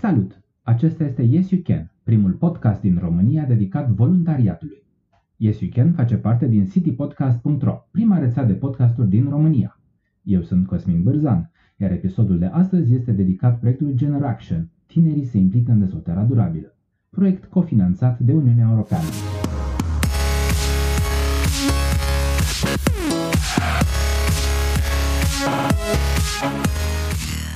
Salut! 0.00 0.40
Acesta 0.62 1.04
este 1.04 1.22
Yes 1.22 1.50
You 1.50 1.60
Can, 1.64 1.92
primul 2.02 2.32
podcast 2.32 2.80
din 2.80 2.98
România 3.00 3.44
dedicat 3.44 3.88
voluntariatului. 3.88 4.82
Yes 5.36 5.60
You 5.60 5.70
Can 5.74 5.92
face 5.92 6.16
parte 6.16 6.46
din 6.46 6.66
citypodcast.ro, 6.66 7.86
prima 7.90 8.18
rețea 8.18 8.44
de 8.44 8.52
podcasturi 8.52 9.08
din 9.08 9.28
România. 9.28 9.80
Eu 10.22 10.42
sunt 10.42 10.66
Cosmin 10.66 11.02
Bârzan, 11.02 11.50
iar 11.76 11.90
episodul 11.90 12.38
de 12.38 12.46
astăzi 12.46 12.94
este 12.94 13.12
dedicat 13.12 13.58
proiectului 13.58 13.94
Generation, 13.94 14.68
Tinerii 14.86 15.24
se 15.24 15.38
implică 15.38 15.72
în 15.72 15.78
dezvoltarea 15.78 16.24
durabilă, 16.24 16.76
proiect 17.10 17.44
cofinanțat 17.44 18.18
de 18.18 18.32
Uniunea 18.32 18.68
Europeană. 18.70 19.06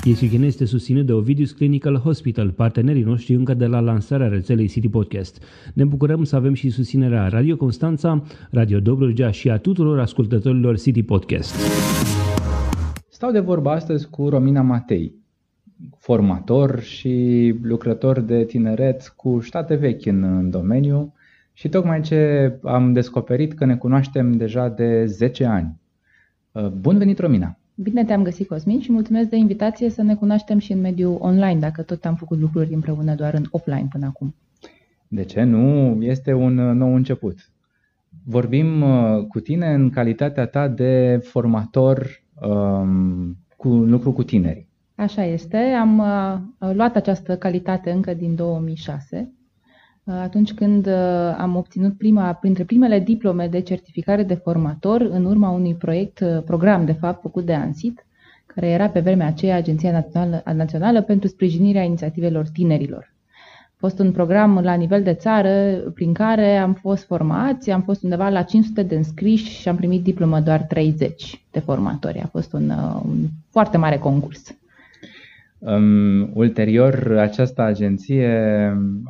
ECGN 0.06 0.42
este 0.42 0.64
susținut 0.64 1.06
de 1.06 1.12
Ovidius 1.12 1.52
Clinical 1.52 1.96
Hospital, 1.96 2.50
partenerii 2.50 3.02
noștri 3.02 3.34
încă 3.34 3.54
de 3.54 3.66
la 3.66 3.80
lansarea 3.80 4.28
rețelei 4.28 4.68
City 4.68 4.88
Podcast. 4.88 5.42
Ne 5.74 5.84
bucurăm 5.84 6.24
să 6.24 6.36
avem 6.36 6.54
și 6.54 6.70
susținerea 6.70 7.28
Radio 7.28 7.56
Constanța, 7.56 8.22
Radio 8.50 8.80
Dobrogea 8.80 9.30
și 9.30 9.50
a 9.50 9.58
tuturor 9.58 9.98
ascultătorilor 10.00 10.78
City 10.78 11.02
Podcast. 11.02 11.54
Stau 13.08 13.30
de 13.30 13.38
vorbă 13.38 13.70
astăzi 13.70 14.08
cu 14.10 14.28
Romina 14.28 14.62
Matei, 14.62 15.14
formator 15.98 16.80
și 16.80 17.54
lucrător 17.62 18.20
de 18.20 18.44
tineret 18.44 19.12
cu 19.16 19.40
state 19.40 19.74
vechi 19.74 20.06
în, 20.06 20.22
în 20.22 20.50
domeniu 20.50 21.14
și 21.52 21.68
tocmai 21.68 22.00
ce 22.00 22.52
am 22.62 22.92
descoperit 22.92 23.52
că 23.52 23.64
ne 23.64 23.76
cunoaștem 23.76 24.32
deja 24.32 24.68
de 24.68 25.04
10 25.06 25.44
ani. 25.44 25.80
Bun 26.80 26.98
venit, 26.98 27.18
Romina! 27.18 27.58
Bine 27.76 28.04
te-am 28.04 28.22
găsit, 28.22 28.48
Cosmin, 28.48 28.80
și 28.80 28.92
mulțumesc 28.92 29.28
de 29.28 29.36
invitație 29.36 29.90
să 29.90 30.02
ne 30.02 30.14
cunoaștem 30.14 30.58
și 30.58 30.72
în 30.72 30.80
mediul 30.80 31.16
online, 31.20 31.58
dacă 31.58 31.82
tot 31.82 32.04
am 32.04 32.14
făcut 32.14 32.38
lucruri 32.38 32.74
împreună 32.74 33.14
doar 33.14 33.34
în 33.34 33.44
offline 33.50 33.86
până 33.90 34.06
acum. 34.06 34.34
De 35.08 35.24
ce 35.24 35.42
nu? 35.42 35.96
Este 36.02 36.32
un 36.32 36.58
uh, 36.58 36.74
nou 36.74 36.94
început. 36.94 37.50
Vorbim 38.24 38.82
uh, 38.82 39.26
cu 39.28 39.40
tine 39.40 39.74
în 39.74 39.90
calitatea 39.90 40.46
ta 40.46 40.68
de 40.68 41.20
formator 41.22 42.22
um, 42.40 43.36
cu 43.56 43.68
lucru 43.68 44.12
cu 44.12 44.22
tineri. 44.22 44.66
Așa 44.94 45.24
este. 45.24 45.56
Am 45.56 45.98
uh, 45.98 46.70
luat 46.74 46.96
această 46.96 47.36
calitate 47.36 47.90
încă 47.90 48.14
din 48.14 48.34
2006 48.34 49.32
atunci 50.06 50.52
când 50.52 50.86
uh, 50.86 51.34
am 51.38 51.56
obținut 51.56 51.98
prima, 51.98 52.32
printre 52.32 52.64
primele 52.64 53.00
diplome 53.00 53.48
de 53.48 53.60
certificare 53.60 54.22
de 54.22 54.34
formator 54.34 55.00
în 55.00 55.24
urma 55.24 55.50
unui 55.50 55.74
proiect, 55.74 56.20
uh, 56.20 56.42
program 56.44 56.84
de 56.84 56.92
fapt, 56.92 57.20
făcut 57.20 57.44
de 57.44 57.54
ANSIT, 57.54 58.06
care 58.46 58.68
era 58.68 58.88
pe 58.88 59.00
vremea 59.00 59.26
aceea 59.26 59.56
Agenția 59.56 59.92
Națională, 59.92 60.42
Națională 60.54 61.02
pentru 61.02 61.28
Sprijinirea 61.28 61.82
Inițiativelor 61.82 62.48
Tinerilor. 62.48 63.12
A 63.66 63.76
fost 63.76 63.98
un 63.98 64.12
program 64.12 64.58
la 64.62 64.74
nivel 64.74 65.02
de 65.02 65.14
țară 65.14 65.74
prin 65.94 66.12
care 66.12 66.56
am 66.56 66.72
fost 66.74 67.04
formați, 67.04 67.70
am 67.70 67.82
fost 67.82 68.02
undeva 68.02 68.28
la 68.28 68.42
500 68.42 68.82
de 68.82 68.94
înscriși 68.94 69.60
și 69.60 69.68
am 69.68 69.76
primit 69.76 70.02
diplomă 70.02 70.40
doar 70.40 70.62
30 70.62 71.44
de 71.50 71.58
formatori. 71.58 72.20
A 72.20 72.26
fost 72.26 72.52
un, 72.52 72.70
uh, 72.70 73.00
un 73.04 73.26
foarte 73.50 73.76
mare 73.76 73.98
concurs. 73.98 74.54
Um, 75.66 76.30
ulterior, 76.34 77.16
această 77.18 77.62
agenție 77.62 78.28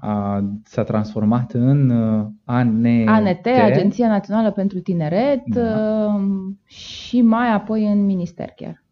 a, 0.00 0.44
s-a 0.64 0.82
transformat 0.82 1.52
în 1.52 1.90
uh, 1.90 2.26
ANT, 2.44 2.86
ANT, 3.06 3.46
Agenția 3.46 4.08
Națională 4.08 4.50
pentru 4.50 4.80
Tineret, 4.80 5.42
da. 5.46 6.06
um, 6.06 6.60
și 6.64 7.20
mai 7.20 7.52
apoi 7.52 7.86
în 7.86 8.04
minister 8.04 8.48
chiar. 8.56 8.84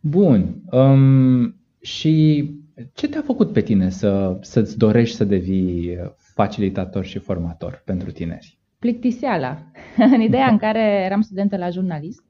Bun. 0.00 0.62
Um, 0.70 1.56
și 1.80 2.50
ce 2.94 3.08
te-a 3.08 3.22
făcut 3.22 3.52
pe 3.52 3.60
tine 3.60 3.88
să, 3.88 4.38
să-ți 4.40 4.78
dorești 4.78 5.16
să 5.16 5.24
devii 5.24 5.98
facilitator 6.16 7.04
și 7.04 7.18
formator 7.18 7.82
pentru 7.84 8.10
tineri? 8.10 8.58
Plictiseala. 8.78 9.62
în 10.14 10.20
ideea 10.20 10.46
în 10.46 10.58
care 10.58 11.02
eram 11.04 11.20
studentă 11.20 11.56
la 11.56 11.70
jurnalist 11.70 12.24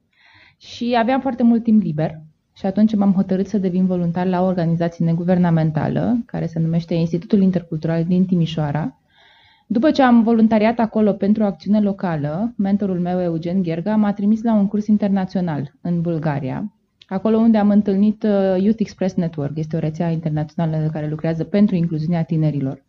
și 0.57 0.95
aveam 0.99 1.21
foarte 1.21 1.43
mult 1.43 1.63
timp 1.63 1.81
liber 1.81 2.21
și 2.57 2.65
atunci 2.65 2.95
m-am 2.95 3.13
hotărât 3.13 3.47
să 3.47 3.57
devin 3.57 3.85
voluntar 3.85 4.25
la 4.25 4.41
o 4.41 4.45
organizație 4.45 5.05
neguvernamentală, 5.05 6.17
care 6.25 6.45
se 6.45 6.59
numește 6.59 6.93
Institutul 6.93 7.41
Intercultural 7.41 8.03
din 8.03 8.25
Timișoara. 8.25 8.99
După 9.67 9.91
ce 9.91 10.01
am 10.01 10.23
voluntariat 10.23 10.79
acolo 10.79 11.13
pentru 11.13 11.43
o 11.43 11.45
acțiune 11.45 11.81
locală, 11.81 12.53
mentorul 12.57 12.99
meu, 12.99 13.21
Eugen 13.21 13.61
Gherga, 13.61 13.95
m-a 13.95 14.13
trimis 14.13 14.43
la 14.43 14.53
un 14.53 14.67
curs 14.67 14.87
internațional 14.87 15.73
în 15.81 16.01
Bulgaria, 16.01 16.73
acolo 17.07 17.37
unde 17.37 17.57
am 17.57 17.69
întâlnit 17.69 18.23
uh, 18.23 18.61
Youth 18.61 18.79
Express 18.79 19.15
Network, 19.15 19.57
este 19.57 19.75
o 19.75 19.79
rețea 19.79 20.09
internațională 20.09 20.89
care 20.93 21.09
lucrează 21.09 21.43
pentru 21.43 21.75
incluziunea 21.75 22.23
tinerilor. 22.23 22.83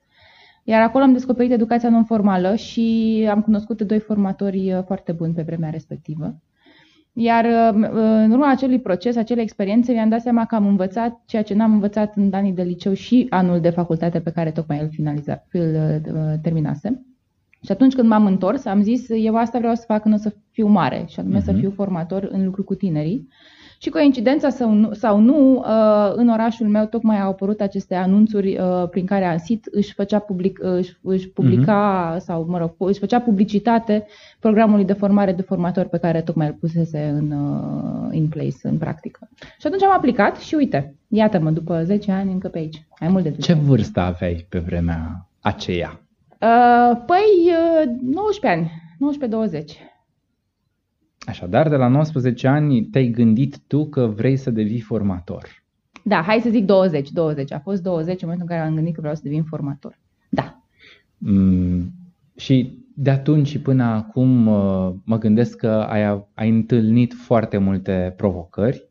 Iar 0.65 0.83
acolo 0.83 1.05
am 1.05 1.13
descoperit 1.13 1.53
educația 1.53 1.89
non-formală 1.91 2.55
și 2.55 3.27
am 3.31 3.43
cunoscut 3.43 3.83
doi 3.83 3.99
formatori 3.99 4.73
uh, 4.73 4.83
foarte 4.85 5.13
buni 5.13 5.35
pe 5.35 5.43
vremea 5.43 5.71
respectivă. 5.71 6.35
Iar 7.19 7.45
uh, 7.45 7.81
uh, 7.83 7.99
în 8.25 8.31
urma 8.31 8.51
acelui 8.51 8.81
proces, 8.81 9.17
acelei 9.17 9.43
experiențe, 9.43 9.93
mi-am 9.93 10.09
dat 10.09 10.21
seama 10.21 10.47
că 10.47 10.55
am 10.55 10.67
învățat 10.67 11.23
ceea 11.27 11.43
ce 11.43 11.55
n-am 11.55 11.73
învățat 11.73 12.17
în 12.17 12.31
anii 12.33 12.53
de 12.53 12.63
liceu 12.63 12.93
și 12.93 13.27
anul 13.31 13.61
de 13.61 13.71
facultate 13.71 14.21
pe 14.21 14.31
care 14.31 14.51
tocmai 14.51 14.81
îl, 14.81 14.89
finaliza, 14.91 15.45
îl 15.53 16.01
uh, 16.15 16.33
terminase. 16.43 17.07
Și 17.63 17.73
atunci 17.73 17.95
când 17.95 18.09
m-am 18.09 18.27
întors, 18.27 18.65
am 18.65 18.83
zis, 18.83 19.07
eu 19.09 19.37
asta 19.37 19.59
vreau 19.59 19.75
să 19.75 19.85
fac 19.87 20.03
când 20.03 20.15
o 20.15 20.19
să 20.19 20.35
fiu 20.51 20.67
mare, 20.67 21.05
și 21.09 21.21
anume 21.21 21.39
uh-huh. 21.39 21.45
să 21.45 21.51
mhm. 21.51 21.61
fiu 21.61 21.71
formator 21.71 22.29
în 22.31 22.45
lucru 22.45 22.65
cu 22.65 22.75
tinerii. 22.75 23.29
Și 23.79 23.89
coincidența 23.91 24.49
sau 24.49 24.71
nu, 24.71 24.93
sau 24.93 25.19
nu, 25.19 25.57
uh, 25.57 26.13
în 26.15 26.29
orașul 26.29 26.67
meu 26.67 26.85
tocmai 26.85 27.21
au 27.21 27.31
apărut 27.31 27.61
aceste 27.61 27.95
anunțuri 27.95 28.59
uh, 28.59 28.89
prin 28.89 29.07
care 29.07 29.25
ANSIT 29.25 29.69
își 29.71 29.95
făcea 29.95 30.19
public, 30.19 30.59
uh, 30.63 30.71
își, 30.71 30.97
își 31.03 31.29
publica 31.29 32.15
uh-huh. 32.15 32.21
sau, 32.21 32.47
mă 32.49 32.59
rog, 32.59 32.75
își 32.79 32.99
făcea 32.99 33.21
publicitate 33.21 34.07
programului 34.41 34.85
de 34.85 34.93
formare 34.93 35.33
de 35.33 35.43
formator 35.43 35.85
pe 35.85 35.99
care 35.99 36.21
tocmai 36.21 36.47
îl 36.47 36.53
pusese 36.53 37.15
în 37.19 37.35
in 38.11 38.29
place, 38.29 38.57
în 38.63 38.79
practică. 38.79 39.29
Și 39.59 39.67
atunci 39.67 39.83
am 39.83 39.93
aplicat 39.93 40.37
și 40.37 40.55
uite, 40.55 40.95
iată-mă, 41.09 41.51
după 41.51 41.83
10 41.85 42.13
ani 42.13 42.33
încă 42.33 42.49
pe 42.49 42.59
aici. 42.59 42.87
Mai 43.01 43.09
mult 43.09 43.23
de 43.23 43.29
10 43.29 43.43
Ce 43.43 43.53
ani. 43.53 43.61
vârstă 43.61 44.01
aveai 44.01 44.47
pe 44.49 44.59
vremea 44.59 45.29
aceea? 45.41 46.01
Uh, 46.41 47.03
păi, 47.07 47.53
uh, 47.83 48.13
19 48.15 48.47
ani, 48.47 48.71
19-20. 48.99 49.79
Așadar, 51.27 51.69
de 51.69 51.77
la 51.77 51.89
19 51.89 52.49
ani 52.49 52.85
te-ai 52.85 53.09
gândit 53.09 53.59
tu 53.67 53.87
că 53.89 54.07
vrei 54.07 54.37
să 54.37 54.51
devii 54.51 54.81
formator. 54.81 55.65
Da, 56.05 56.23
hai 56.23 56.41
să 56.43 56.51
zic 56.51 56.65
20, 56.65 57.11
20. 57.11 57.53
A 57.53 57.59
fost 57.59 57.83
20 57.83 58.23
în 58.23 58.29
momentul 58.29 58.47
în 58.51 58.57
care 58.57 58.69
am 58.69 58.75
gândit 58.75 58.95
că 58.95 59.01
vreau 59.01 59.15
să 59.15 59.21
devin 59.25 59.43
formator. 59.43 59.99
Da. 60.29 60.63
Mm, 61.19 61.93
și 62.37 62.85
de 62.95 63.11
atunci 63.11 63.49
și 63.49 63.61
până 63.61 63.85
acum 63.85 64.47
uh, 64.47 64.93
mă 65.05 65.19
gândesc 65.19 65.57
că 65.57 65.69
ai, 65.69 66.27
ai 66.35 66.49
întâlnit 66.49 67.15
foarte 67.15 67.59
multe 67.59 68.15
provocări. 68.17 68.89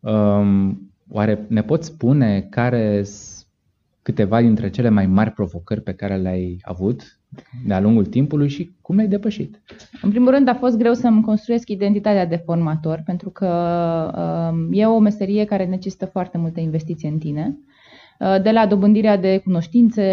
Um, 0.00 0.90
oare 1.08 1.46
ne 1.48 1.62
poți 1.62 1.86
spune 1.86 2.46
care 2.50 3.02
sunt 3.02 3.46
câteva 4.02 4.40
dintre 4.40 4.70
cele 4.70 4.88
mai 4.88 5.06
mari 5.06 5.30
provocări 5.30 5.80
pe 5.80 5.92
care 5.92 6.16
le-ai 6.16 6.58
avut 6.62 7.18
de-a 7.66 7.80
lungul 7.80 8.06
timpului 8.06 8.48
și 8.48 8.72
cum 8.80 8.96
le-ai 8.96 9.08
depășit? 9.08 9.60
În 10.02 10.10
primul 10.10 10.30
rând 10.30 10.48
a 10.48 10.54
fost 10.54 10.76
greu 10.76 10.92
să-mi 10.92 11.22
construiesc 11.22 11.68
identitatea 11.68 12.26
de 12.26 12.42
formator, 12.44 13.02
pentru 13.04 13.30
că 13.30 13.48
uh, 14.52 14.78
e 14.78 14.86
o 14.86 14.98
meserie 14.98 15.44
care 15.44 15.64
necesită 15.64 16.06
foarte 16.06 16.38
multe 16.38 16.60
investiții 16.60 17.08
în 17.08 17.18
tine. 17.18 17.58
Uh, 18.18 18.42
de 18.42 18.50
la 18.50 18.66
dobândirea 18.66 19.16
de 19.16 19.38
cunoștințe, 19.44 20.04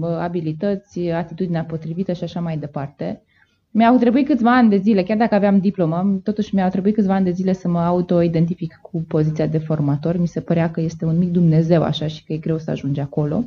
uh, 0.00 0.08
abilități, 0.08 1.00
atitudinea 1.00 1.64
potrivită 1.64 2.12
și 2.12 2.24
așa 2.24 2.40
mai 2.40 2.58
departe. 2.58 3.22
Mi-au 3.70 3.96
trebuit 3.96 4.26
câțiva 4.26 4.56
ani 4.56 4.70
de 4.70 4.76
zile, 4.76 5.02
chiar 5.02 5.16
dacă 5.16 5.34
aveam 5.34 5.58
diplomă, 5.58 6.20
totuși 6.22 6.54
mi-au 6.54 6.68
trebuit 6.68 6.94
câțiva 6.94 7.14
ani 7.14 7.24
de 7.24 7.30
zile 7.30 7.52
să 7.52 7.68
mă 7.68 7.78
auto-identific 7.78 8.78
cu 8.82 9.04
poziția 9.08 9.46
de 9.46 9.58
formator. 9.58 10.16
Mi 10.16 10.26
se 10.26 10.40
părea 10.40 10.70
că 10.70 10.80
este 10.80 11.04
un 11.04 11.18
mic 11.18 11.30
Dumnezeu 11.30 11.82
așa 11.82 12.06
și 12.06 12.24
că 12.24 12.32
e 12.32 12.36
greu 12.36 12.58
să 12.58 12.70
ajungi 12.70 13.00
acolo. 13.00 13.44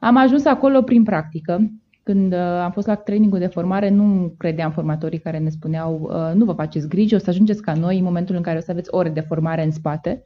Am 0.00 0.16
ajuns 0.16 0.44
acolo 0.44 0.82
prin 0.82 1.02
practică, 1.02 1.70
când 2.10 2.32
uh, 2.32 2.38
am 2.38 2.70
fost 2.70 2.86
la 2.86 2.94
trainingul 2.94 3.38
de 3.38 3.46
formare, 3.46 3.90
nu 3.90 4.34
credeam 4.38 4.70
formatorii 4.70 5.18
care 5.18 5.38
ne 5.38 5.48
spuneau 5.48 6.10
uh, 6.12 6.34
nu 6.34 6.44
vă 6.44 6.52
faceți 6.52 6.88
griji, 6.88 7.14
o 7.14 7.18
să 7.18 7.30
ajungeți 7.30 7.62
ca 7.62 7.74
noi 7.74 7.98
în 7.98 8.04
momentul 8.04 8.36
în 8.36 8.42
care 8.42 8.58
o 8.58 8.60
să 8.60 8.70
aveți 8.70 8.88
ore 8.90 9.08
de 9.08 9.20
formare 9.20 9.64
în 9.64 9.70
spate. 9.70 10.24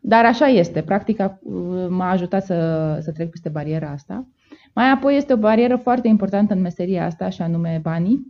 Dar 0.00 0.24
așa 0.24 0.46
este, 0.46 0.80
practica 0.80 1.38
uh, 1.42 1.86
m-a 1.88 2.10
ajutat 2.10 2.44
să, 2.44 2.98
să 3.02 3.12
trec 3.12 3.30
peste 3.30 3.48
bariera 3.48 3.90
asta. 3.90 4.26
Mai 4.74 4.90
apoi 4.90 5.16
este 5.16 5.32
o 5.32 5.36
barieră 5.36 5.76
foarte 5.76 6.08
importantă 6.08 6.54
în 6.54 6.60
meseria 6.60 7.04
asta, 7.04 7.28
și 7.28 7.42
anume 7.42 7.80
banii. 7.82 8.26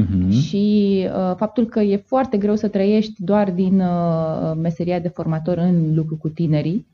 Uh-huh. 0.00 0.30
Și 0.30 0.96
uh, 1.06 1.36
faptul 1.36 1.66
că 1.66 1.80
e 1.80 1.96
foarte 1.96 2.36
greu 2.36 2.54
să 2.54 2.68
trăiești 2.68 3.24
doar 3.24 3.50
din 3.50 3.80
uh, 3.80 4.52
meseria 4.62 4.98
de 4.98 5.08
formator 5.08 5.58
în 5.58 5.94
lucru 5.94 6.16
cu 6.16 6.28
tinerii. 6.28 6.86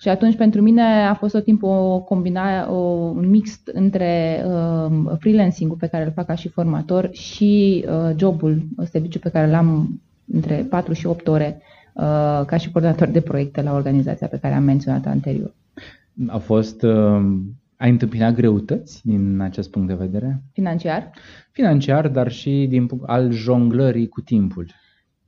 Și 0.00 0.08
atunci 0.08 0.36
pentru 0.36 0.62
mine 0.62 0.82
a 0.82 1.14
fost 1.14 1.32
tot 1.32 1.44
timpul 1.44 1.68
o 1.68 2.00
combinare, 2.00 2.70
o, 2.70 2.74
un 2.74 3.28
mix 3.28 3.60
între 3.64 4.44
uh, 4.46 5.16
freelancing-ul 5.18 5.76
pe 5.76 5.86
care 5.86 6.04
îl 6.04 6.12
fac 6.12 6.26
ca 6.26 6.34
și 6.34 6.48
formator 6.48 7.08
și 7.12 7.84
uh, 7.88 8.10
jobul, 8.16 8.62
serviciu 8.84 9.18
pe 9.18 9.30
care 9.30 9.50
l-am 9.50 10.00
între 10.32 10.66
4 10.70 10.92
și 10.92 11.06
8 11.06 11.28
ore 11.28 11.62
uh, 11.94 12.02
ca 12.46 12.56
și 12.56 12.70
coordonator 12.70 13.08
de 13.08 13.20
proiecte 13.20 13.62
la 13.62 13.74
organizația 13.74 14.26
pe 14.26 14.38
care 14.38 14.54
am 14.54 14.62
menționat 14.62 15.06
anterior. 15.06 15.54
A 16.26 16.38
fost, 16.38 16.82
uh, 16.82 17.38
ai 17.76 17.90
întâmpinat 17.90 18.34
greutăți 18.34 19.00
din 19.06 19.40
acest 19.40 19.70
punct 19.70 19.88
de 19.88 19.94
vedere? 19.94 20.42
Financiar? 20.52 21.10
Financiar, 21.50 22.08
dar 22.08 22.30
și 22.30 22.66
din 22.68 22.88
al 23.06 23.30
jonglării 23.30 24.08
cu 24.08 24.20
timpul. 24.20 24.66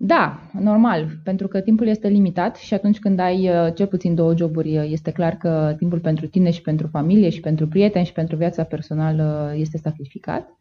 Da, 0.04 0.38
normal, 0.60 1.06
pentru 1.24 1.48
că 1.48 1.60
timpul 1.60 1.86
este 1.86 2.08
limitat 2.08 2.56
și 2.56 2.74
atunci 2.74 2.98
când 2.98 3.18
ai 3.18 3.48
uh, 3.48 3.74
cel 3.74 3.86
puțin 3.86 4.14
două 4.14 4.36
joburi, 4.36 4.78
uh, 4.78 4.84
este 4.90 5.10
clar 5.10 5.32
că 5.36 5.74
timpul 5.78 5.98
pentru 5.98 6.26
tine 6.26 6.50
și 6.50 6.60
pentru 6.62 6.86
familie 6.86 7.28
și 7.28 7.40
pentru 7.40 7.66
prieteni 7.66 8.04
și 8.04 8.12
pentru 8.12 8.36
viața 8.36 8.62
personală 8.62 9.52
este 9.56 9.78
sacrificat. 9.78 10.56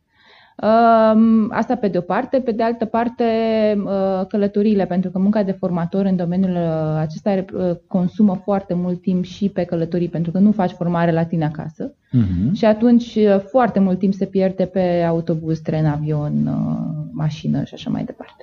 Um, 0.57 1.47
asta 1.51 1.75
pe 1.75 1.87
de 1.87 1.97
o 1.97 2.01
parte. 2.01 2.39
Pe 2.39 2.51
de 2.51 2.63
altă 2.63 2.85
parte, 2.85 3.23
uh, 3.85 4.25
călătoriile, 4.27 4.85
pentru 4.85 5.09
că 5.09 5.19
munca 5.19 5.43
de 5.43 5.51
formator 5.51 6.05
în 6.05 6.15
domeniul 6.15 6.57
acesta 6.97 7.45
consumă 7.87 8.35
foarte 8.43 8.73
mult 8.73 9.01
timp 9.01 9.23
și 9.23 9.49
pe 9.49 9.63
călătorii, 9.63 10.09
pentru 10.09 10.31
că 10.31 10.39
nu 10.39 10.51
faci 10.51 10.71
formare 10.71 11.11
la 11.11 11.25
tine 11.25 11.45
acasă. 11.45 11.93
Uh-huh. 11.93 12.51
Și 12.53 12.65
atunci 12.65 13.17
foarte 13.49 13.79
mult 13.79 13.99
timp 13.99 14.13
se 14.13 14.25
pierde 14.25 14.65
pe 14.65 15.03
autobuz, 15.07 15.59
tren, 15.59 15.85
avion, 15.85 16.49
mașină 17.11 17.63
și 17.63 17.73
așa 17.73 17.89
mai 17.89 18.03
departe. 18.03 18.40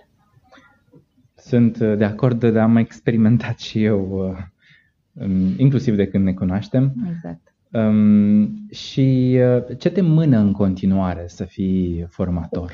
Sunt 1.48 1.78
uh, 1.80 1.96
de 1.96 2.04
acord, 2.04 2.44
dar 2.44 2.62
am 2.62 2.76
experimentat 2.76 3.58
și 3.58 3.84
eu, 3.84 4.08
uh, 4.10 5.24
um, 5.24 5.54
inclusiv 5.56 5.96
de 5.96 6.06
când 6.06 6.24
ne 6.24 6.32
cunoaștem. 6.32 6.92
Exact. 7.14 7.54
Um, 7.72 8.68
și 8.70 9.38
uh, 9.38 9.78
ce 9.78 9.90
te 9.90 10.00
mână 10.00 10.38
în 10.38 10.52
continuare 10.52 11.24
să 11.26 11.44
fii 11.44 12.06
formator 12.08 12.72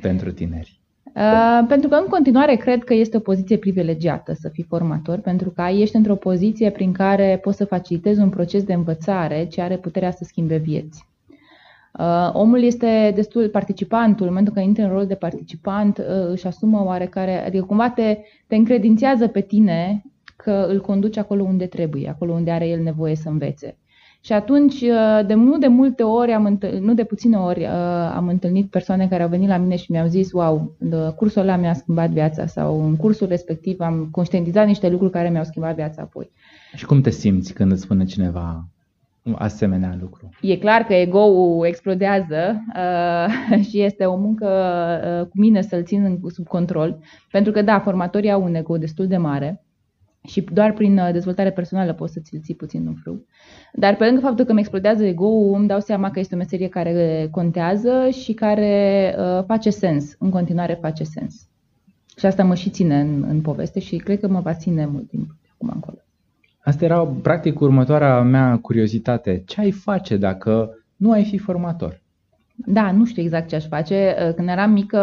pentru 0.00 0.32
tineri? 0.32 0.80
Uh, 1.14 1.64
pentru 1.68 1.88
că 1.88 1.94
în 1.94 2.06
continuare 2.06 2.56
cred 2.56 2.84
că 2.84 2.94
este 2.94 3.16
o 3.16 3.20
poziție 3.20 3.56
privilegiată 3.56 4.32
să 4.32 4.48
fii 4.48 4.64
formator, 4.68 5.18
pentru 5.18 5.50
că 5.50 5.62
ești 5.62 5.96
într-o 5.96 6.16
poziție 6.16 6.70
prin 6.70 6.92
care 6.92 7.38
poți 7.42 7.56
să 7.56 7.64
facilitezi 7.64 8.20
un 8.20 8.28
proces 8.28 8.64
de 8.64 8.72
învățare 8.72 9.46
ce 9.46 9.60
are 9.60 9.76
puterea 9.76 10.10
să 10.10 10.24
schimbe 10.24 10.56
vieți. 10.56 11.06
Uh, 11.98 12.30
omul 12.32 12.62
este 12.62 13.12
destul, 13.14 13.48
participantul, 13.48 14.26
în 14.26 14.32
momentul 14.32 14.54
că 14.54 14.60
intră 14.60 14.82
în 14.82 14.90
rol 14.90 15.06
de 15.06 15.14
participant, 15.14 15.98
uh, 15.98 16.04
își 16.30 16.46
asumă 16.46 16.82
oarecare, 16.84 17.46
adică 17.46 17.64
cumva 17.64 17.90
te, 17.90 18.18
te 18.46 18.56
încredințează 18.56 19.26
pe 19.26 19.40
tine 19.40 20.02
că 20.36 20.66
îl 20.68 20.80
conduce 20.80 21.20
acolo 21.20 21.42
unde 21.42 21.66
trebuie, 21.66 22.08
acolo 22.08 22.32
unde 22.32 22.50
are 22.50 22.68
el 22.68 22.82
nevoie 22.82 23.14
să 23.14 23.28
învețe. 23.28 23.76
Și 24.20 24.32
atunci, 24.32 24.80
uh, 24.80 25.26
de, 25.26 25.34
nu 25.34 25.58
de 25.58 25.66
multe 25.66 26.02
ori, 26.02 26.32
am 26.32 26.44
întâlnit, 26.44 26.82
nu 26.82 26.94
de 26.94 27.04
puține 27.04 27.36
ori, 27.36 27.66
am 28.14 28.28
întâlnit 28.28 28.70
persoane 28.70 29.08
care 29.08 29.22
au 29.22 29.28
venit 29.28 29.48
la 29.48 29.56
mine 29.56 29.76
și 29.76 29.90
mi-au 29.90 30.06
zis, 30.06 30.32
wow, 30.32 30.76
cursul 31.16 31.40
ăla 31.40 31.56
mi-a 31.56 31.74
schimbat 31.74 32.10
viața 32.10 32.46
sau 32.46 32.84
în 32.84 32.96
cursul 32.96 33.26
respectiv 33.26 33.80
am 33.80 34.08
conștientizat 34.10 34.66
niște 34.66 34.88
lucruri 34.88 35.12
care 35.12 35.30
mi-au 35.30 35.44
schimbat 35.44 35.74
viața 35.74 36.02
apoi. 36.02 36.30
Și 36.74 36.86
cum 36.86 37.00
te 37.00 37.10
simți 37.10 37.52
când 37.52 37.72
îți 37.72 37.82
spune 37.82 38.04
cineva 38.04 38.66
asemenea 39.34 39.96
lucru. 40.00 40.28
E 40.40 40.56
clar 40.56 40.82
că 40.82 40.94
ego-ul 40.94 41.66
explodează 41.66 42.64
uh, 42.76 43.62
și 43.68 43.82
este 43.82 44.04
o 44.04 44.16
muncă 44.16 44.46
uh, 45.04 45.26
cu 45.26 45.40
mine 45.40 45.62
să-l 45.62 45.84
țin 45.84 46.20
sub 46.28 46.46
control, 46.46 46.98
pentru 47.30 47.52
că, 47.52 47.62
da, 47.62 47.78
formatorii 47.78 48.30
au 48.30 48.42
un 48.42 48.54
ego 48.54 48.76
destul 48.76 49.06
de 49.06 49.16
mare 49.16 49.64
și 50.26 50.40
doar 50.40 50.72
prin 50.72 50.98
uh, 50.98 51.12
dezvoltare 51.12 51.50
personală 51.50 51.92
poți 51.92 52.12
să 52.12 52.20
ți-l 52.20 52.40
ții 52.40 52.54
puțin 52.54 52.86
în 52.86 52.94
frâu. 52.94 53.26
Dar 53.72 53.96
pe 53.96 54.04
lângă 54.04 54.20
faptul 54.20 54.44
că 54.44 54.50
îmi 54.50 54.60
explodează 54.60 55.04
ego-ul, 55.04 55.54
îmi 55.54 55.68
dau 55.68 55.80
seama 55.80 56.10
că 56.10 56.18
este 56.18 56.34
o 56.34 56.38
meserie 56.38 56.68
care 56.68 57.28
contează 57.30 58.08
și 58.10 58.32
care 58.32 59.14
uh, 59.18 59.44
face 59.44 59.70
sens, 59.70 60.14
în 60.18 60.30
continuare 60.30 60.78
face 60.80 61.04
sens. 61.04 61.46
Și 62.16 62.26
asta 62.26 62.44
mă 62.44 62.54
și 62.54 62.70
ține 62.70 63.00
în, 63.00 63.24
în 63.28 63.40
poveste 63.40 63.80
și 63.80 63.96
cred 63.96 64.20
că 64.20 64.28
mă 64.28 64.40
va 64.40 64.54
ține 64.54 64.86
mult 64.86 65.08
timp 65.08 65.26
de 65.42 65.48
acum 65.52 65.70
încolo. 65.74 66.01
Asta 66.64 66.84
era 66.84 67.06
practic 67.22 67.60
următoarea 67.60 68.20
mea 68.20 68.58
curiozitate. 68.58 69.42
Ce 69.46 69.60
ai 69.60 69.70
face 69.70 70.16
dacă 70.16 70.70
nu 70.96 71.10
ai 71.10 71.24
fi 71.24 71.38
formator? 71.38 72.00
Da, 72.54 72.90
nu 72.90 73.04
știu 73.04 73.22
exact 73.22 73.48
ce 73.48 73.56
aș 73.56 73.66
face. 73.66 74.14
Când 74.36 74.48
eram 74.48 74.70
mică, 74.70 74.98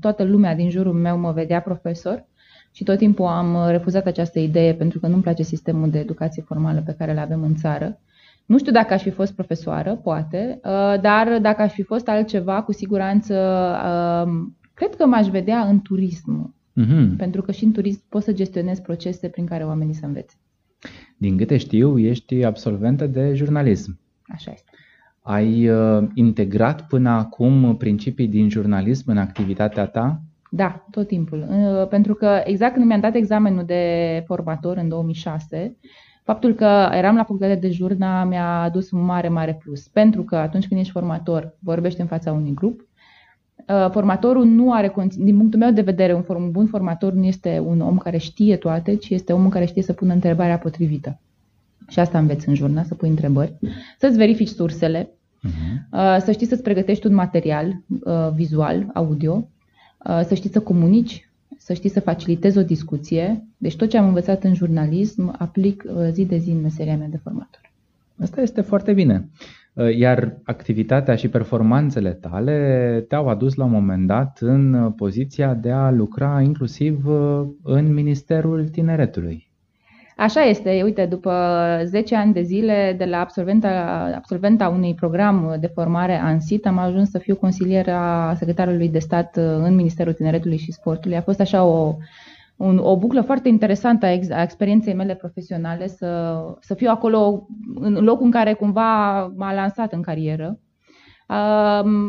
toată 0.00 0.24
lumea 0.24 0.54
din 0.54 0.70
jurul 0.70 0.92
meu 0.92 1.18
mă 1.18 1.32
vedea 1.32 1.60
profesor 1.60 2.24
și 2.72 2.84
tot 2.84 2.98
timpul 2.98 3.26
am 3.26 3.68
refuzat 3.68 4.06
această 4.06 4.38
idee 4.38 4.74
pentru 4.74 4.98
că 4.98 5.06
nu-mi 5.06 5.22
place 5.22 5.42
sistemul 5.42 5.90
de 5.90 5.98
educație 5.98 6.42
formală 6.42 6.82
pe 6.86 6.94
care 6.98 7.12
îl 7.12 7.18
avem 7.18 7.42
în 7.42 7.54
țară. 7.54 8.00
Nu 8.46 8.58
știu 8.58 8.72
dacă 8.72 8.92
aș 8.92 9.02
fi 9.02 9.10
fost 9.10 9.34
profesoară, 9.34 9.94
poate, 9.94 10.60
dar 11.00 11.38
dacă 11.40 11.62
aș 11.62 11.72
fi 11.72 11.82
fost 11.82 12.08
altceva, 12.08 12.62
cu 12.62 12.72
siguranță, 12.72 13.34
cred 14.74 14.94
că 14.94 15.06
m-aș 15.06 15.26
vedea 15.26 15.60
în 15.60 15.80
turism. 15.80 16.54
Uh-huh. 16.82 17.16
Pentru 17.16 17.42
că 17.42 17.52
și 17.52 17.64
în 17.64 17.72
turism 17.72 18.02
poți 18.08 18.24
să 18.24 18.32
gestionezi 18.32 18.82
procese 18.82 19.28
prin 19.28 19.46
care 19.46 19.64
oamenii 19.64 19.94
să 19.94 20.06
învețe. 20.06 20.34
Din 21.24 21.36
câte 21.36 21.56
știu, 21.56 21.98
ești 21.98 22.44
absolventă 22.44 23.06
de 23.06 23.34
jurnalism. 23.34 23.98
Așa 24.26 24.52
este. 24.52 24.70
Ai 25.22 25.68
uh, 25.68 26.08
integrat 26.14 26.86
până 26.86 27.10
acum 27.10 27.76
principii 27.76 28.28
din 28.28 28.48
jurnalism 28.48 29.10
în 29.10 29.18
activitatea 29.18 29.86
ta? 29.86 30.20
Da, 30.50 30.84
tot 30.90 31.06
timpul. 31.06 31.46
Uh, 31.50 31.88
pentru 31.88 32.14
că 32.14 32.40
exact 32.44 32.72
când 32.74 32.86
mi-am 32.86 33.00
dat 33.00 33.14
examenul 33.14 33.64
de 33.64 34.22
formator 34.26 34.76
în 34.76 34.88
2006, 34.88 35.76
faptul 36.24 36.54
că 36.54 36.88
eram 36.92 37.16
la 37.16 37.24
facultate 37.24 37.54
de 37.54 37.70
jurna 37.70 38.24
mi-a 38.24 38.62
adus 38.62 38.90
un 38.90 39.04
mare, 39.04 39.28
mare 39.28 39.58
plus. 39.64 39.88
Pentru 39.88 40.22
că 40.22 40.36
atunci 40.36 40.68
când 40.68 40.80
ești 40.80 40.92
formator, 40.92 41.56
vorbești 41.58 42.00
în 42.00 42.06
fața 42.06 42.32
unui 42.32 42.54
grup, 42.54 42.80
Uh, 42.80 42.93
formatorul 43.90 44.44
nu 44.44 44.72
are, 44.72 44.94
din 45.16 45.36
punctul 45.36 45.58
meu 45.58 45.70
de 45.70 45.80
vedere, 45.80 46.14
un, 46.14 46.22
form, 46.22 46.42
un 46.42 46.50
bun 46.50 46.66
formator 46.66 47.12
nu 47.12 47.24
este 47.24 47.62
un 47.66 47.80
om 47.80 47.98
care 47.98 48.16
știe 48.16 48.56
toate, 48.56 48.94
ci 48.94 49.10
este 49.10 49.32
omul 49.32 49.50
care 49.50 49.64
știe 49.64 49.82
să 49.82 49.92
pună 49.92 50.12
întrebarea 50.12 50.58
potrivită. 50.58 51.18
Și 51.88 51.98
asta 51.98 52.18
înveți 52.18 52.48
în 52.48 52.54
jurnal, 52.54 52.84
să 52.84 52.94
pui 52.94 53.08
întrebări, 53.08 53.54
să-ți 53.98 54.16
verifici 54.16 54.48
sursele, 54.48 55.08
uh-huh. 55.08 56.18
să 56.24 56.30
știi 56.32 56.46
să-ți 56.46 56.62
pregătești 56.62 57.06
un 57.06 57.14
material 57.14 57.82
uh, 57.88 58.28
vizual, 58.34 58.90
audio, 58.94 59.48
să 60.24 60.34
știi 60.34 60.50
să 60.50 60.60
comunici, 60.60 61.28
să 61.58 61.72
știi 61.72 61.90
să 61.90 62.00
facilitezi 62.00 62.58
o 62.58 62.62
discuție. 62.62 63.44
Deci 63.56 63.76
tot 63.76 63.88
ce 63.88 63.98
am 63.98 64.06
învățat 64.06 64.44
în 64.44 64.54
jurnalism 64.54 65.34
aplic 65.38 65.84
zi 66.10 66.24
de 66.24 66.36
zi 66.36 66.50
în 66.50 66.60
meseria 66.60 66.96
mea 66.96 67.08
de 67.08 67.20
formator. 67.22 67.60
Asta 68.20 68.40
este 68.40 68.60
foarte 68.60 68.92
bine. 68.92 69.28
Uh, 69.74 69.96
iar 69.96 70.36
activitatea 70.44 71.14
și 71.14 71.28
performanțele 71.28 72.10
tale 72.10 73.04
te-au 73.08 73.28
adus 73.28 73.54
la 73.54 73.64
un 73.64 73.70
moment 73.70 74.06
dat 74.06 74.38
în 74.40 74.92
poziția 74.96 75.54
de 75.54 75.70
a 75.70 75.90
lucra 75.90 76.40
inclusiv 76.40 77.06
uh, 77.06 77.46
în 77.62 77.92
Ministerul 77.94 78.68
Tineretului. 78.68 79.48
Așa 80.16 80.40
este. 80.40 80.80
Uite, 80.84 81.06
după 81.06 81.32
10 81.84 82.16
ani 82.16 82.32
de 82.32 82.42
zile 82.42 82.94
de 82.98 83.04
la 83.04 83.20
absolventa, 83.20 83.68
absolventa 84.16 84.68
unui 84.68 84.94
program 84.94 85.56
de 85.60 85.66
formare 85.66 86.20
ANSIT, 86.20 86.66
am 86.66 86.78
ajuns 86.78 87.10
să 87.10 87.18
fiu 87.18 87.36
consiliera 87.36 88.34
secretarului 88.36 88.88
de 88.88 88.98
stat 88.98 89.36
uh, 89.36 89.44
în 89.44 89.74
Ministerul 89.74 90.12
Tineretului 90.12 90.56
și 90.56 90.72
Sportului. 90.72 91.16
A 91.16 91.22
fost 91.22 91.40
așa 91.40 91.64
o 91.64 91.96
un, 92.56 92.78
o 92.78 92.96
buclă 92.96 93.20
foarte 93.20 93.48
interesantă 93.48 94.06
a, 94.06 94.12
ex, 94.12 94.30
a 94.30 94.42
experienței 94.42 94.94
mele 94.94 95.14
profesionale, 95.14 95.86
să, 95.86 96.36
să 96.60 96.74
fiu 96.74 96.90
acolo 96.90 97.46
în 97.74 97.94
locul 97.94 98.24
în 98.24 98.30
care 98.30 98.52
cumva 98.52 99.20
m-a 99.26 99.54
lansat 99.54 99.92
în 99.92 100.02
carieră. 100.02 100.58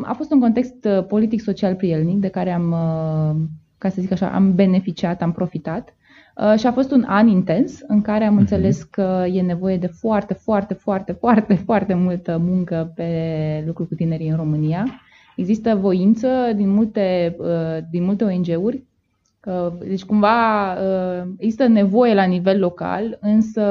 A 0.04 0.14
fost 0.16 0.32
un 0.32 0.40
context 0.40 0.86
uh, 0.86 1.06
politic-social 1.06 1.76
prielnic 1.76 2.20
de 2.20 2.28
care 2.28 2.52
am, 2.52 2.72
uh, 2.72 3.36
ca 3.78 3.90
să 3.90 4.02
zic 4.02 4.12
așa, 4.12 4.30
am 4.30 4.56
beneficiat, 4.56 5.22
am 5.22 5.32
profitat. 5.32 5.96
Uh, 6.38 6.60
și 6.60 6.68
a 6.68 6.72
fost 6.72 6.92
un 6.92 7.04
an 7.08 7.28
intens 7.28 7.80
în 7.88 8.02
care 8.02 8.26
am 8.26 8.36
uh-huh. 8.36 8.40
înțeles 8.40 8.84
că 8.84 9.26
e 9.32 9.42
nevoie 9.42 9.78
de 9.78 9.88
foarte, 9.88 10.34
foarte, 10.34 10.74
foarte, 10.74 11.12
foarte, 11.12 11.56
foarte 11.56 11.94
multă 11.94 12.38
muncă 12.38 12.92
pe 12.96 13.64
lucru 13.66 13.86
cu 13.86 13.96
tinerii 13.96 14.30
în 14.30 14.36
România. 14.36 14.86
Există 15.36 15.76
voință 15.76 16.28
din 16.56 16.70
multe, 16.70 17.36
din 17.90 18.04
multe 18.04 18.24
ONG-uri 18.24 18.84
deci 19.88 20.04
cumva 20.04 20.74
uh, 20.74 21.28
există 21.38 21.68
nevoie 21.68 22.14
la 22.14 22.24
nivel 22.24 22.60
local, 22.60 23.18
însă 23.22 23.62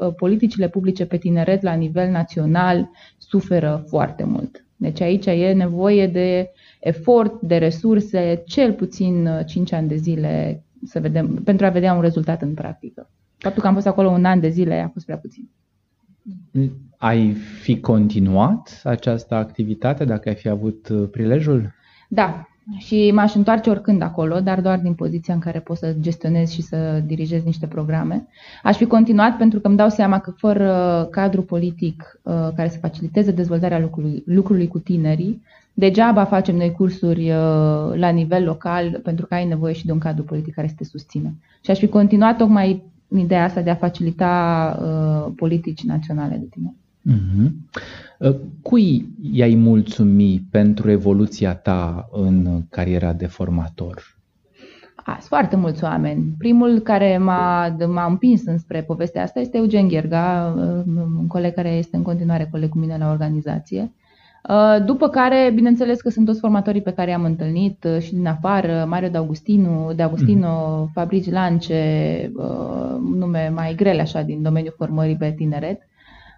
uh, 0.00 0.14
politicile 0.14 0.68
publice 0.68 1.06
pe 1.06 1.16
tineret 1.16 1.62
la 1.62 1.72
nivel 1.72 2.10
național 2.10 2.90
suferă 3.18 3.84
foarte 3.88 4.24
mult. 4.24 4.64
Deci 4.76 5.00
aici 5.00 5.26
e 5.26 5.52
nevoie 5.52 6.06
de 6.06 6.50
efort, 6.80 7.40
de 7.40 7.56
resurse, 7.56 8.42
cel 8.46 8.72
puțin 8.72 9.28
5 9.46 9.70
uh, 9.70 9.76
ani 9.76 9.88
de 9.88 9.96
zile 9.96 10.64
să 10.84 11.00
vedem, 11.00 11.34
pentru 11.44 11.66
a 11.66 11.68
vedea 11.68 11.94
un 11.94 12.00
rezultat 12.00 12.42
în 12.42 12.54
practică. 12.54 13.10
Faptul 13.38 13.62
că 13.62 13.68
am 13.68 13.74
fost 13.74 13.86
acolo 13.86 14.08
un 14.08 14.24
an 14.24 14.40
de 14.40 14.48
zile 14.48 14.80
a 14.80 14.88
fost 14.88 15.04
prea 15.04 15.18
puțin. 15.18 15.50
Ai 16.96 17.32
fi 17.32 17.80
continuat 17.80 18.80
această 18.84 19.34
activitate 19.34 20.04
dacă 20.04 20.28
ai 20.28 20.34
fi 20.34 20.48
avut 20.48 20.88
prilejul? 21.10 21.72
Da, 22.08 22.48
și 22.76 23.10
m-aș 23.14 23.34
întoarce 23.34 23.70
oricând 23.70 24.02
acolo, 24.02 24.40
dar 24.40 24.60
doar 24.60 24.78
din 24.78 24.94
poziția 24.94 25.34
în 25.34 25.40
care 25.40 25.58
pot 25.60 25.76
să 25.76 25.94
gestionez 26.00 26.50
și 26.50 26.62
să 26.62 27.02
dirigez 27.06 27.42
niște 27.42 27.66
programe. 27.66 28.26
Aș 28.62 28.76
fi 28.76 28.84
continuat 28.84 29.36
pentru 29.36 29.60
că 29.60 29.66
îmi 29.66 29.76
dau 29.76 29.88
seama 29.88 30.18
că 30.18 30.30
fără 30.30 31.08
cadru 31.10 31.42
politic 31.42 32.20
uh, 32.22 32.48
care 32.56 32.68
să 32.68 32.78
faciliteze 32.78 33.30
dezvoltarea 33.30 33.78
lucrului, 33.78 34.22
lucrului 34.26 34.68
cu 34.68 34.78
tinerii, 34.78 35.42
degeaba 35.74 36.24
facem 36.24 36.56
noi 36.56 36.72
cursuri 36.72 37.30
uh, 37.30 37.94
la 37.94 38.08
nivel 38.08 38.44
local 38.44 39.00
pentru 39.02 39.26
că 39.26 39.34
ai 39.34 39.46
nevoie 39.46 39.72
și 39.74 39.86
de 39.86 39.92
un 39.92 39.98
cadru 39.98 40.22
politic 40.22 40.54
care 40.54 40.68
să 40.68 40.74
te 40.76 40.84
susțină. 40.84 41.34
Și 41.60 41.70
aș 41.70 41.78
fi 41.78 41.86
continuat 41.86 42.36
tocmai 42.36 42.82
în 43.08 43.18
ideea 43.18 43.44
asta 43.44 43.60
de 43.60 43.70
a 43.70 43.74
facilita 43.74 44.76
uh, 44.80 45.32
politici 45.36 45.84
naționale 45.84 46.36
de 46.36 46.46
tine. 46.50 46.74
Uh-huh. 47.10 47.50
Cui 48.62 49.08
i-ai 49.32 49.54
mulțumi 49.54 50.46
pentru 50.50 50.90
evoluția 50.90 51.54
ta 51.54 52.08
în 52.12 52.62
cariera 52.70 53.12
de 53.12 53.26
formator? 53.26 54.14
A, 55.04 55.12
sunt 55.12 55.22
foarte 55.28 55.56
mulți 55.56 55.84
oameni. 55.84 56.34
Primul 56.38 56.78
care 56.80 57.18
m-a, 57.18 57.76
m-a 57.86 58.06
împins 58.06 58.46
înspre 58.46 58.82
povestea 58.82 59.22
asta 59.22 59.40
este 59.40 59.56
Eugen 59.56 59.88
Gherga, 59.88 60.54
uh, 60.56 60.82
un 61.18 61.26
coleg 61.26 61.54
care 61.54 61.68
este 61.68 61.96
în 61.96 62.02
continuare 62.02 62.48
coleg 62.50 62.68
cu 62.68 62.78
mine 62.78 62.96
la 62.98 63.10
organizație. 63.10 63.92
Uh, 64.48 64.84
după 64.84 65.08
care, 65.08 65.50
bineînțeles 65.54 66.00
că 66.00 66.10
sunt 66.10 66.26
toți 66.26 66.40
formatorii 66.40 66.82
pe 66.82 66.92
care 66.92 67.10
i-am 67.10 67.24
întâlnit 67.24 67.84
uh, 67.84 68.00
și 68.00 68.14
din 68.14 68.26
afară, 68.26 68.84
Mario 68.88 69.08
D'Agustino, 69.08 69.94
D'Agustino, 69.94 70.78
mm. 70.78 70.90
Fabrici 70.92 71.30
Lance, 71.30 72.32
nume 73.18 73.50
mai 73.54 73.74
grele 73.74 74.00
așa 74.00 74.22
din 74.22 74.42
domeniul 74.42 74.74
formării 74.76 75.16
pe 75.16 75.32
tineret. 75.36 75.88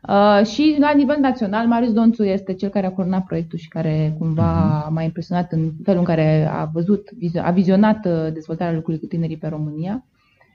Uh, 0.08 0.46
și 0.46 0.76
la 0.78 0.92
nivel 0.92 1.16
național, 1.20 1.66
Marius 1.66 1.92
Donțu 1.92 2.24
este 2.24 2.54
cel 2.54 2.68
care 2.68 2.86
a 2.86 2.92
coordonat 2.92 3.24
proiectul 3.24 3.58
și 3.58 3.68
care 3.68 4.14
cumva 4.18 4.84
uh-huh. 4.84 4.92
m-a 4.92 5.02
impresionat 5.02 5.52
în 5.52 5.70
felul 5.82 6.00
în 6.00 6.06
care 6.06 6.48
a 6.50 6.64
văzut, 6.64 7.08
a 7.42 7.50
vizionat 7.50 8.06
uh, 8.06 8.32
dezvoltarea 8.32 8.74
lucrurilor 8.74 9.08
cu 9.08 9.14
tinerii 9.14 9.36
pe 9.36 9.48
România. 9.48 10.04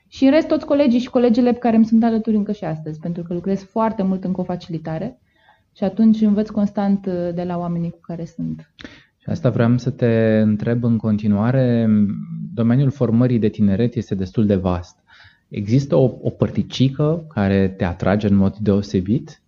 Și 0.07 0.25
în 0.25 0.31
rest, 0.31 0.47
toți 0.47 0.65
colegii 0.65 0.99
și 0.99 1.09
colegele 1.09 1.51
pe 1.51 1.57
care 1.57 1.75
îmi 1.75 1.85
sunt 1.85 2.03
alături 2.03 2.35
încă 2.35 2.51
și 2.51 2.63
astăzi, 2.63 2.99
pentru 2.99 3.23
că 3.23 3.33
lucrez 3.33 3.63
foarte 3.63 4.03
mult 4.03 4.23
în 4.23 4.31
cofacilitare 4.31 5.19
și 5.75 5.83
atunci 5.83 6.21
învăț 6.21 6.49
constant 6.49 7.05
uh, 7.05 7.33
de 7.33 7.43
la 7.43 7.57
oamenii 7.57 7.89
cu 7.89 7.99
care 8.01 8.25
sunt. 8.25 8.73
Și 9.17 9.29
asta 9.29 9.49
vreau 9.49 9.77
să 9.77 9.89
te 9.89 10.39
întreb 10.43 10.83
în 10.83 10.97
continuare. 10.97 11.89
Domeniul 12.53 12.91
formării 12.91 13.39
de 13.39 13.49
tineret 13.49 13.95
este 13.95 14.15
destul 14.15 14.45
de 14.45 14.55
vast. 14.55 14.99
Există 15.47 15.95
o, 15.95 16.11
o 16.21 16.29
părticică 16.29 17.25
care 17.33 17.67
te 17.67 17.83
atrage 17.83 18.27
în 18.27 18.35
mod 18.35 18.57
deosebit? 18.57 19.40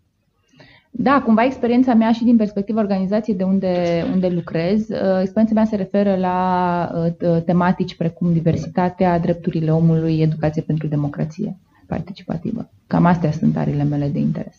Da, 0.96 1.22
cumva 1.22 1.44
experiența 1.44 1.94
mea 1.94 2.12
și 2.12 2.24
din 2.24 2.36
perspectiva 2.36 2.80
organizației 2.80 3.36
de 3.36 3.44
unde, 3.44 4.04
unde 4.14 4.28
lucrez, 4.28 4.90
uh, 4.90 5.20
experiența 5.22 5.54
mea 5.54 5.66
se 5.66 5.76
referă 5.76 6.16
la 6.16 6.90
uh, 7.22 7.44
tematici 7.46 7.96
precum 7.96 8.34
diversitatea, 8.34 9.20
drepturile 9.20 9.72
omului, 9.72 10.20
educație 10.20 10.62
pentru 10.62 10.88
democrație 10.88 11.58
participativă. 11.88 12.70
Cam 12.88 13.06
astea 13.06 13.32
sunt 13.32 13.58
arile 13.58 13.84
mele 13.84 14.08
de 14.08 14.20
interes. 14.20 14.56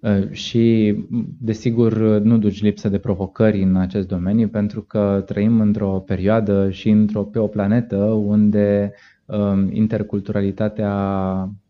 Uh, 0.00 0.30
și, 0.30 0.94
desigur, 1.40 2.20
nu 2.20 2.38
duci 2.38 2.62
lipsă 2.62 2.88
de 2.88 2.98
provocări 2.98 3.62
în 3.62 3.76
acest 3.76 4.08
domeniu, 4.08 4.48
pentru 4.48 4.82
că 4.82 5.22
trăim 5.26 5.60
într-o 5.60 6.02
perioadă 6.06 6.70
și 6.70 6.88
într-o, 6.88 7.22
pe 7.22 7.38
o 7.38 7.46
planetă 7.46 7.96
unde 8.04 8.92
um, 9.24 9.68
interculturalitatea 9.72 10.94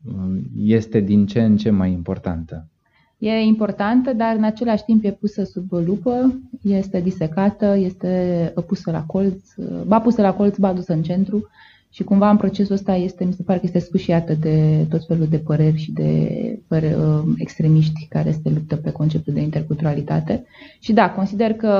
um, 0.04 0.42
este 0.56 1.00
din 1.00 1.26
ce 1.26 1.42
în 1.42 1.56
ce 1.56 1.70
mai 1.70 1.92
importantă. 1.92 2.66
E 3.24 3.40
importantă, 3.40 4.12
dar 4.12 4.36
în 4.36 4.44
același 4.44 4.84
timp 4.84 5.04
e 5.04 5.10
pusă 5.10 5.44
sub 5.44 5.72
lupă, 5.72 6.40
este 6.62 7.00
disecată, 7.00 7.76
este 7.76 8.52
pusă 8.66 8.90
la 8.90 9.02
colț, 9.02 9.54
ba 9.86 10.00
pusă 10.00 10.22
la 10.22 10.34
colț, 10.34 10.56
ba 10.56 10.72
dusă 10.72 10.92
în 10.92 11.02
centru 11.02 11.48
și 11.90 12.04
cumva 12.04 12.30
în 12.30 12.36
procesul 12.36 12.74
ăsta 12.74 12.94
este, 12.94 13.24
mi 13.24 13.32
se 13.32 13.42
pare 13.42 13.58
că 13.58 13.66
este 13.66 13.78
sfâșiată 13.78 14.34
de 14.34 14.86
tot 14.90 15.06
felul 15.06 15.26
de 15.26 15.38
păreri 15.38 15.76
și 15.76 15.92
de 15.92 16.58
păre, 16.68 16.96
uh, 16.96 17.22
extremiști 17.36 18.06
care 18.08 18.30
se 18.30 18.50
luptă 18.50 18.76
pe 18.76 18.90
conceptul 18.90 19.32
de 19.32 19.40
interculturalitate. 19.40 20.44
Și 20.80 20.92
da, 20.92 21.10
consider 21.10 21.52
că 21.52 21.70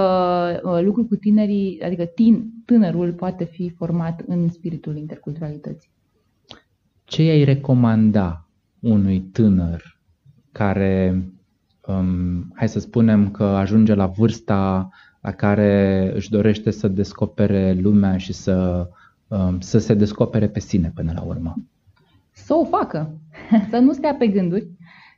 uh, 0.65 0.83
lucrul 0.83 1.05
cu 1.05 1.17
tinerii, 1.17 1.81
adică 1.85 2.05
tin, 2.05 2.53
tânărul 2.65 3.13
poate 3.13 3.45
fi 3.45 3.71
format 3.77 4.23
în 4.27 4.49
spiritul 4.49 4.97
interculturalității. 4.97 5.91
Ce 7.05 7.23
ai 7.23 7.45
recomanda 7.45 8.49
unui 8.81 9.21
tânăr 9.21 9.92
care, 10.53 11.23
um, 11.87 12.53
hai 12.55 12.69
să 12.69 12.79
spunem 12.79 13.31
că 13.31 13.45
ajunge 13.45 13.95
la 13.95 14.07
vârsta 14.07 14.89
la 15.21 15.33
care 15.33 16.13
își 16.15 16.31
dorește 16.31 16.71
să 16.71 16.89
descopere 16.89 17.73
lumea 17.73 18.17
și 18.17 18.33
să, 18.33 18.89
um, 19.29 19.61
să 19.61 19.79
se 19.79 19.95
descopere 19.95 20.49
pe 20.49 20.61
sine 20.61 20.93
până 20.95 21.13
la 21.15 21.23
urmă? 21.23 21.55
Să 22.33 22.55
o 22.55 22.65
facă, 22.65 23.11
să 23.71 23.79
nu 23.79 23.93
stea 23.93 24.15
pe 24.15 24.27
gânduri, 24.27 24.69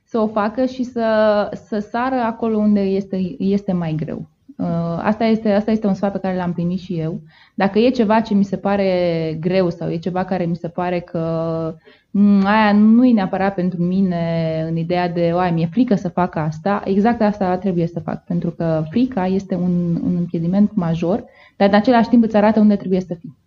să 0.03 0.19
o 0.19 0.27
facă 0.27 0.65
și 0.65 0.83
să, 0.83 1.49
să 1.67 1.79
sară 1.79 2.15
acolo 2.15 2.57
unde 2.57 2.81
este, 2.81 3.35
este 3.37 3.71
mai 3.71 3.93
greu. 3.95 4.27
Uh, 4.57 4.67
asta 5.01 5.23
este, 5.23 5.51
asta 5.51 5.71
este 5.71 5.87
un 5.87 5.93
sfat 5.93 6.11
pe 6.11 6.19
care 6.19 6.35
l-am 6.35 6.53
primit 6.53 6.79
și 6.79 6.99
eu. 6.99 7.21
Dacă 7.53 7.79
e 7.79 7.89
ceva 7.89 8.21
ce 8.21 8.33
mi 8.33 8.43
se 8.43 8.57
pare 8.57 9.37
greu 9.39 9.69
sau 9.69 9.91
e 9.91 9.97
ceva 9.97 10.25
care 10.25 10.45
mi 10.45 10.55
se 10.55 10.67
pare 10.67 10.99
că 10.99 11.75
mm, 12.11 12.45
aia 12.45 12.71
nu 12.73 13.05
e 13.05 13.13
neapărat 13.13 13.53
pentru 13.53 13.83
mine 13.83 14.65
în 14.69 14.77
ideea 14.77 15.09
de, 15.09 15.31
oai, 15.33 15.51
mi-e 15.51 15.65
frică 15.71 15.95
să 15.95 16.09
fac 16.09 16.35
asta, 16.35 16.81
exact 16.85 17.21
asta 17.21 17.57
trebuie 17.57 17.87
să 17.87 17.99
fac, 17.99 18.23
pentru 18.23 18.51
că 18.51 18.83
frica 18.89 19.27
este 19.27 19.55
un, 19.55 19.99
un 20.03 20.17
impediment 20.17 20.75
major, 20.75 21.23
dar 21.55 21.67
în 21.67 21.75
același 21.75 22.09
timp 22.09 22.23
îți 22.23 22.35
arată 22.35 22.59
unde 22.59 22.75
trebuie 22.75 23.01
să 23.01 23.13
fii. 23.13 23.37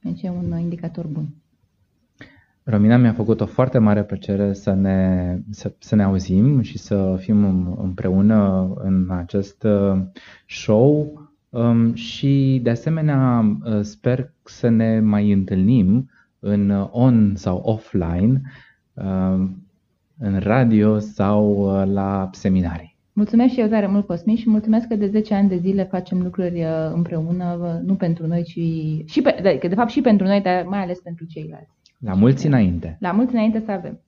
Deci 0.00 0.22
e 0.22 0.30
un 0.30 0.58
indicator 0.58 1.06
bun. 1.06 1.28
Romina, 2.70 2.96
mi-a 2.96 3.12
făcut 3.12 3.40
o 3.40 3.46
foarte 3.46 3.78
mare 3.78 4.04
plăcere 4.04 4.52
să 4.52 4.72
ne, 4.72 5.38
să, 5.50 5.72
să 5.78 5.94
ne 5.94 6.02
auzim 6.02 6.60
și 6.60 6.78
să 6.78 7.16
fim 7.18 7.44
împreună 7.82 8.72
în 8.78 9.10
acest 9.10 9.62
uh, 9.62 9.98
show 10.46 11.20
um, 11.48 11.94
și 11.94 12.60
de 12.62 12.70
asemenea 12.70 13.44
uh, 13.64 13.80
sper 13.80 14.32
să 14.42 14.68
ne 14.68 15.00
mai 15.00 15.32
întâlnim 15.32 16.10
în 16.38 16.88
on 16.90 17.32
sau 17.34 17.56
offline, 17.56 18.40
um, 18.94 19.66
în 20.18 20.38
radio 20.38 20.98
sau 20.98 21.50
uh, 21.80 21.92
la 21.92 22.28
seminarii. 22.32 22.96
Mulțumesc 23.12 23.52
și 23.52 23.60
eu 23.60 23.68
tare 23.68 23.86
mult, 23.86 24.06
Cosmin, 24.06 24.36
și 24.36 24.50
mulțumesc 24.50 24.88
că 24.88 24.96
de 24.96 25.06
10 25.06 25.34
ani 25.34 25.48
de 25.48 25.56
zile 25.56 25.84
facem 25.84 26.22
lucruri 26.22 26.64
împreună, 26.94 27.80
nu 27.84 27.94
pentru 27.94 28.26
noi, 28.26 28.42
ci 28.42 28.60
și 29.10 29.22
pe, 29.22 29.38
de, 29.42 29.68
de 29.68 29.74
fapt 29.74 29.90
și 29.90 30.00
pentru 30.00 30.26
noi, 30.26 30.40
dar 30.40 30.64
mai 30.64 30.82
ales 30.82 30.98
pentru 31.00 31.24
ceilalți. 31.24 31.76
La 32.00 32.14
mulți 32.14 32.46
înainte. 32.46 32.96
La 33.00 33.12
mulți 33.12 33.34
înainte 33.34 33.60
să 33.60 33.70
avem. 33.70 34.00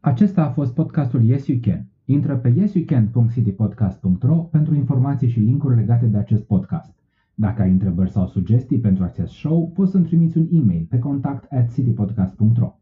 Acesta 0.00 0.44
a 0.44 0.50
fost 0.50 0.74
podcastul 0.74 1.22
Yes 1.24 1.46
You 1.46 1.58
Can. 1.60 1.86
Intră 2.04 2.36
pe 2.36 2.48
yesyoucan.citypodcast.ro 2.48 4.34
pentru 4.34 4.74
informații 4.74 5.28
și 5.28 5.40
linkuri 5.40 5.76
legate 5.76 6.06
de 6.06 6.16
acest 6.16 6.42
podcast. 6.42 6.94
Dacă 7.34 7.62
ai 7.62 7.70
întrebări 7.70 8.10
sau 8.10 8.26
sugestii 8.26 8.78
pentru 8.78 9.04
acest 9.04 9.32
show, 9.32 9.70
poți 9.74 9.90
să-mi 9.90 10.04
trimiți 10.04 10.38
un 10.38 10.46
e-mail 10.52 10.86
pe 10.90 10.98
contact 10.98 11.52
at 11.52 11.72
citypodcast.ro. 11.72 12.74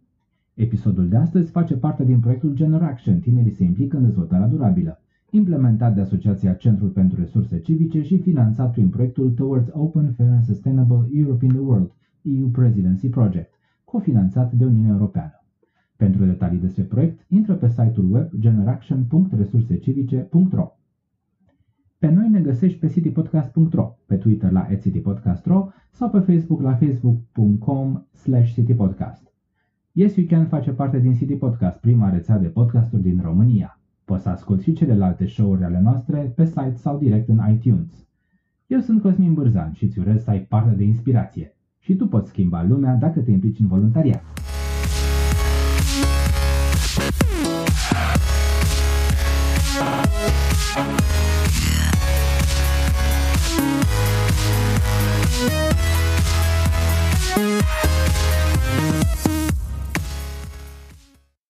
Episodul 0.55 1.09
de 1.09 1.17
astăzi 1.17 1.51
face 1.51 1.75
parte 1.75 2.05
din 2.05 2.21
proiectul 2.21 2.55
Generaction 2.55 3.19
Tinerii 3.19 3.53
se 3.55 3.65
implică 3.65 3.97
în 3.97 4.05
dezvoltarea 4.05 4.47
durabilă, 4.47 5.01
implementat 5.31 5.95
de 5.95 6.01
Asociația 6.01 6.53
Centrul 6.55 6.89
pentru 6.89 7.21
Resurse 7.21 7.59
Civice 7.59 8.03
și 8.03 8.19
finanțat 8.19 8.73
prin 8.73 8.89
proiectul 8.89 9.31
Towards 9.31 9.69
Open, 9.73 10.13
Fair 10.17 10.31
and 10.31 10.45
Sustainable 10.45 11.09
Europe 11.13 11.45
in 11.45 11.51
the 11.51 11.61
World, 11.61 11.91
EU 12.23 12.47
Presidency 12.47 13.09
Project 13.09 13.57
cofinanțat 13.91 14.53
de 14.53 14.65
Uniunea 14.65 14.91
Europeană. 14.91 15.43
Pentru 15.97 16.25
detalii 16.25 16.59
despre 16.59 16.83
proiect, 16.83 17.25
intră 17.29 17.55
pe 17.55 17.69
site-ul 17.69 18.13
web 18.13 18.29
generaction.resursecivice.ro 18.39 20.77
Pe 21.99 22.11
noi 22.11 22.29
ne 22.29 22.41
găsești 22.41 22.79
pe 22.79 22.89
citypodcast.ro, 22.89 23.97
pe 24.07 24.17
Twitter 24.17 24.51
la 24.51 24.67
citypodcast.ro 24.81 25.69
sau 25.91 26.11
pe 26.11 26.19
Facebook 26.19 26.61
la 26.61 26.75
facebook.com 26.75 28.03
slash 28.13 28.53
citypodcast. 28.53 29.33
Yes 29.93 30.17
You 30.17 30.27
Can 30.27 30.47
face 30.47 30.71
parte 30.71 30.99
din 30.99 31.15
City 31.15 31.37
Podcast, 31.37 31.81
prima 31.81 32.11
rețea 32.11 32.39
de 32.39 32.49
podcasturi 32.49 33.03
din 33.03 33.21
România. 33.23 33.81
Poți 34.05 34.23
să 34.23 34.29
asculti 34.29 34.63
și 34.63 34.73
celelalte 34.73 35.27
show-uri 35.27 35.65
ale 35.65 35.81
noastre 35.81 36.33
pe 36.37 36.45
site 36.45 36.75
sau 36.75 36.99
direct 36.99 37.29
în 37.29 37.41
iTunes. 37.51 38.07
Eu 38.67 38.81
sunt 38.81 39.03
Cosmin 39.03 39.35
Bârzan 39.35 39.73
și 39.73 39.85
îți 39.85 39.99
urez 39.99 40.23
să 40.23 40.31
ai 40.31 40.41
parte 40.41 40.75
de 40.75 40.85
inspirație. 40.85 41.58
Și 41.89 41.95
tu 41.95 42.07
poți 42.07 42.29
schimba 42.29 42.63
lumea 42.63 42.95
dacă 42.95 43.21
te 43.21 43.31
implici 43.31 43.59
în 43.59 43.67
voluntariat. 43.67 44.23
We'll 50.77 51.18